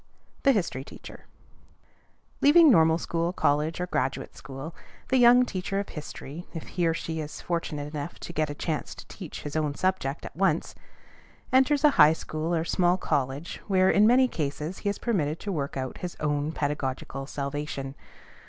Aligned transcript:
THE 0.41 0.51
HISTORY 0.51 0.83
TEACHER. 0.83 1.25
Leaving 2.41 2.71
normal 2.71 2.97
school, 2.97 3.31
college, 3.31 3.79
or 3.79 3.85
graduate 3.85 4.35
school, 4.35 4.73
the 5.09 5.17
young 5.19 5.45
teacher 5.45 5.77
of 5.79 5.89
history, 5.89 6.47
if 6.55 6.69
he 6.69 6.87
or 6.87 6.95
she 6.95 7.19
is 7.19 7.39
fortunate 7.39 7.93
enough 7.93 8.17
to 8.21 8.33
get 8.33 8.49
a 8.49 8.55
chance 8.55 8.95
to 8.95 9.07
teach 9.09 9.43
his 9.43 9.55
own 9.55 9.75
subject 9.75 10.25
at 10.25 10.35
once, 10.35 10.73
enters 11.53 11.83
a 11.83 11.91
high 12.01 12.13
school, 12.13 12.55
or 12.55 12.65
small 12.65 12.97
college, 12.97 13.61
where, 13.67 13.91
in 13.91 14.07
many 14.07 14.27
cases, 14.27 14.79
he 14.79 14.89
is 14.89 14.97
permitted 14.97 15.39
to 15.41 15.51
work 15.51 15.77
out 15.77 15.99
his 15.99 16.17
own 16.19 16.51
pedagogical 16.51 17.27
salvation. 17.27 17.93